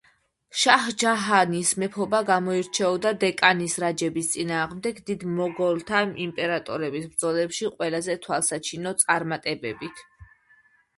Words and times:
შაჰ 0.59 0.85
ჯაჰანის 1.01 1.73
მეფობა 1.83 2.21
გამოირჩეოდა 2.29 3.11
დეკანის 3.25 3.77
რაჯების 3.85 4.31
წინააღმდეგ 4.37 5.03
დიდ 5.11 5.27
მოგოლთა 5.43 6.03
იმპერატორების 6.27 7.09
ბრძოლებში 7.15 7.73
ყველაზე 7.79 8.21
თვალსაჩინო 8.29 8.99
წარმატებებით. 9.07 10.07